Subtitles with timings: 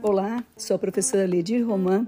[0.00, 2.06] Olá, sou a professora Ledir Roman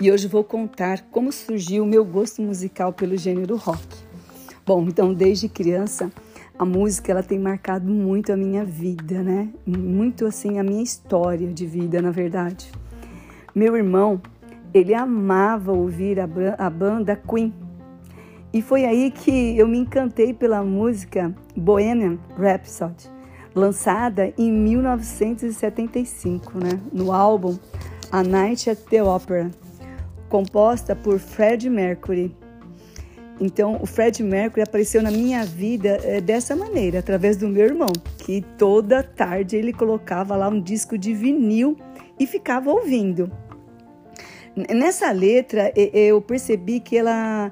[0.00, 3.88] e hoje vou contar como surgiu o meu gosto musical pelo gênero rock.
[4.64, 6.12] Bom, então desde criança
[6.56, 9.48] a música ela tem marcado muito a minha vida, né?
[9.66, 12.70] Muito assim a minha história de vida, na verdade.
[13.52, 14.20] Meu irmão,
[14.72, 17.52] ele amava ouvir a, a banda Queen.
[18.52, 23.20] E foi aí que eu me encantei pela música Bohemian Rhapsody
[23.54, 27.56] lançada em 1975, né, no álbum
[28.10, 29.50] A Night at the Opera,
[30.28, 32.36] composta por Fred Mercury.
[33.40, 37.90] Então, o Fred Mercury apareceu na minha vida é, dessa maneira, através do meu irmão,
[38.18, 41.74] que toda tarde ele colocava lá um disco de vinil
[42.18, 43.32] e ficava ouvindo.
[44.54, 47.50] Nessa letra, eu percebi que ela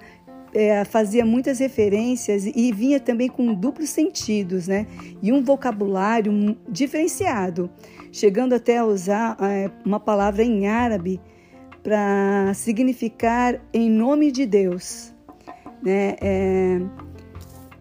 [0.59, 4.89] é, fazia muitas referências e vinha também com duplos sentidos, né?
[5.23, 7.71] E um vocabulário diferenciado,
[8.11, 11.21] chegando até a usar é, uma palavra em árabe
[11.81, 15.15] para significar em nome de Deus,
[15.81, 16.17] né?
[16.21, 16.81] É,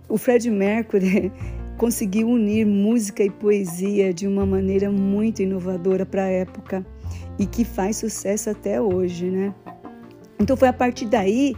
[0.07, 1.31] o Fred Mercury
[1.79, 6.85] conseguiu unir música e poesia de uma maneira muito inovadora para a época
[7.39, 9.51] e que faz sucesso até hoje, né?
[10.39, 11.55] Então foi a partir daí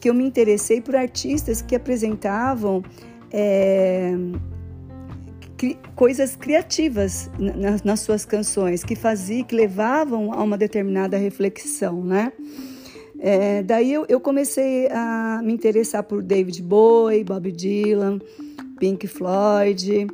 [0.00, 2.82] que eu me interessei por artistas que apresentavam
[3.30, 4.14] é,
[5.56, 12.02] cri, coisas criativas nas, nas suas canções, que faziam, que levavam a uma determinada reflexão,
[12.02, 12.32] né?
[13.22, 18.18] É, daí eu, eu, comecei a me interessar por David Bowie, Bob Dylan,
[18.78, 20.06] Pink Floyd,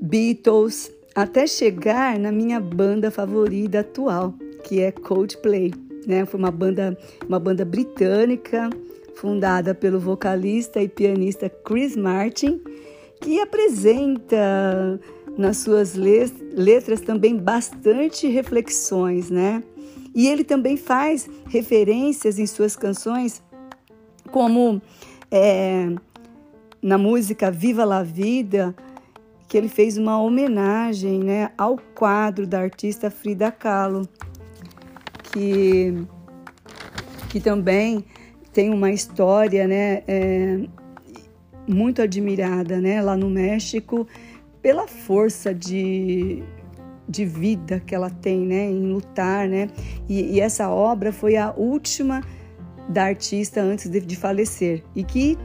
[0.00, 4.32] Beatles, até chegar na minha banda favorita atual,
[4.64, 6.24] que é Coldplay né?
[6.24, 8.70] Foi uma banda, uma banda britânica
[9.14, 12.60] fundada pelo vocalista e pianista Chris Martin,
[13.20, 14.98] que apresenta
[15.36, 19.62] nas suas letras também bastante reflexões, né?
[20.14, 23.42] E ele também faz referências em suas canções,
[24.32, 24.80] como
[25.30, 25.94] é,
[26.80, 28.74] na música Viva la Vida,
[29.46, 34.08] que ele fez uma homenagem né, ao quadro da artista Frida Kahlo
[35.32, 35.94] que,
[37.28, 38.04] que também
[38.52, 40.60] tem uma história né, é,
[41.66, 44.06] muito admirada né, lá no México
[44.60, 46.42] pela força de,
[47.08, 49.48] de vida que ela tem né, em lutar.
[49.48, 49.68] Né?
[50.08, 52.22] E, e essa obra foi a última
[52.88, 55.36] da artista antes de, de, falecer e que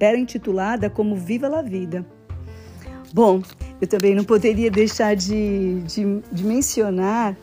[0.00, 2.06] era intitulada como Viva la Vida.
[3.12, 3.42] Bom,
[3.80, 7.36] eu também não poderia deixar de, de, de mencionar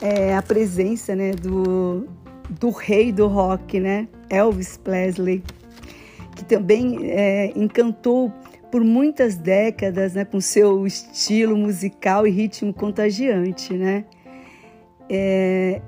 [0.00, 2.06] é, a presença né, do,
[2.48, 5.42] do rei do rock, né, Elvis Presley,
[6.34, 8.32] que também é, encantou
[8.70, 14.04] por muitas décadas né, com seu estilo musical e ritmo contagiante, né?
[15.08, 15.80] É,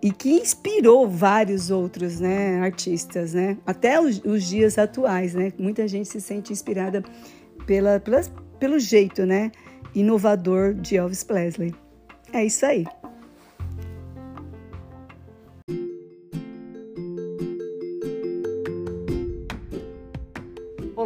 [0.00, 3.58] e que inspirou vários outros né, artistas, né?
[3.66, 5.52] Até os, os, dias atuais, né?
[5.58, 7.02] Muita gente se sente inspirada
[7.66, 8.20] pela, pela,
[8.58, 9.50] pelo jeito, né?
[9.94, 11.74] Inovador de Elvis Presley.
[12.32, 12.86] É isso aí.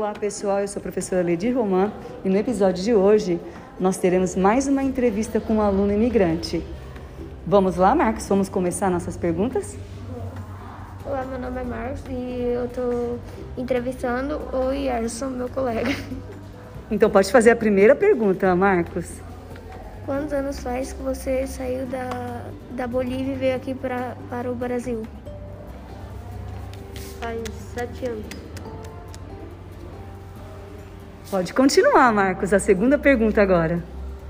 [0.00, 1.92] Olá pessoal, eu sou a professora Ledi Roman
[2.24, 3.38] e no episódio de hoje
[3.78, 6.64] nós teremos mais uma entrevista com um aluno imigrante.
[7.46, 8.26] Vamos lá, Marcos?
[8.26, 9.76] Vamos começar nossas perguntas?
[11.04, 13.18] Olá, meu nome é Marcos e eu estou
[13.58, 15.90] entrevistando o Yerson, meu colega.
[16.90, 19.20] Então pode fazer a primeira pergunta, Marcos.
[20.06, 24.54] Quantos anos faz que você saiu da, da Bolívia e veio aqui pra, para o
[24.54, 25.02] Brasil?
[27.20, 27.42] Faz
[27.74, 28.49] sete anos.
[31.30, 32.52] Pode continuar, Marcos.
[32.52, 33.80] A segunda pergunta agora.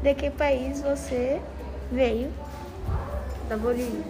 [0.03, 1.41] De que país você
[1.91, 2.31] veio?
[3.49, 4.05] Da Bolívia.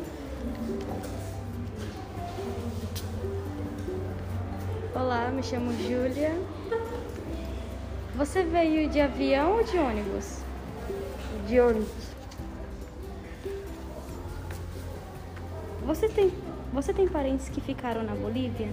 [4.92, 6.36] Olá, me chamo Júlia.
[8.16, 10.38] Você veio de avião ou de ônibus?
[11.46, 12.10] De ônibus.
[15.86, 16.32] Você tem,
[16.72, 18.68] você tem parentes que ficaram na Bolívia?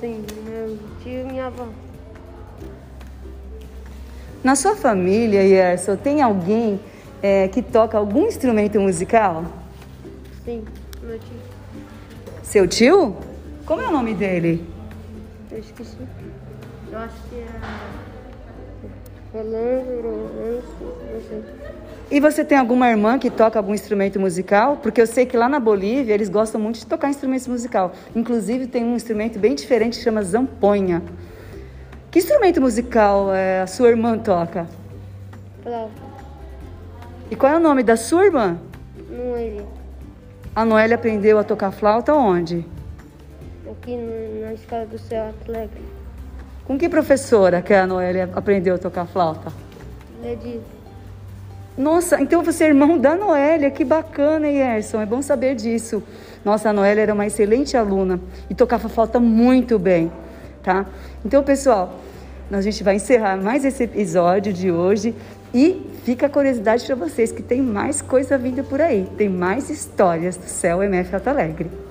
[0.00, 1.68] Sim, meu tio e minha avó.
[4.42, 6.80] Na sua família, Yerson, tem alguém
[7.22, 9.44] é, que toca algum instrumento musical?
[10.44, 10.64] Sim,
[11.02, 11.36] meu tio.
[12.42, 13.16] Seu tio?
[13.66, 14.64] Como é o nome dele?
[15.50, 15.96] Eu esqueci.
[16.90, 17.46] Eu acho que é.
[19.34, 19.42] Não
[21.28, 21.44] sei.
[22.10, 24.78] E você tem alguma irmã que toca algum instrumento musical?
[24.78, 27.92] Porque eu sei que lá na Bolívia eles gostam muito de tocar instrumento musical.
[28.16, 31.02] Inclusive tem um instrumento bem diferente que chama zamponha.
[32.10, 34.66] Que instrumento musical é, a sua irmã toca?
[35.62, 36.08] Flauta.
[37.30, 38.58] E qual é o nome da sua irmã?
[39.10, 39.66] Noelia.
[40.56, 42.64] A Noélia aprendeu a tocar flauta onde?
[43.70, 45.82] Aqui na escola do céu Alegre.
[46.64, 49.52] Com que professora que a Noélia aprendeu a tocar flauta?
[50.22, 50.60] Ledi.
[51.76, 56.02] Nossa, então você é irmão da Noélia, que bacana, Yerson, é bom saber disso.
[56.44, 58.18] Nossa, a Noélia era uma excelente aluna
[58.50, 60.10] e tocava flauta muito bem,
[60.68, 60.84] tá?
[61.24, 61.98] Então, pessoal,
[62.52, 65.14] a gente vai encerrar mais esse episódio de hoje
[65.54, 69.70] e fica a curiosidade para vocês que tem mais coisa vindo por aí, tem mais
[69.70, 71.87] histórias do Céu MF Alto Alegre.